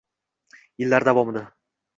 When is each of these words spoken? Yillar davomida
Yillar 0.85 1.07
davomida 1.11 1.47